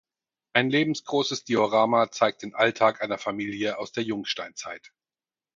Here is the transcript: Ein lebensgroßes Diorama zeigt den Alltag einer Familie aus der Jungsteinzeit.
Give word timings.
Ein 0.53 0.71
lebensgroßes 0.71 1.43
Diorama 1.43 2.09
zeigt 2.09 2.41
den 2.41 2.55
Alltag 2.55 3.03
einer 3.03 3.19
Familie 3.19 3.77
aus 3.77 3.91
der 3.91 4.01
Jungsteinzeit. 4.03 4.91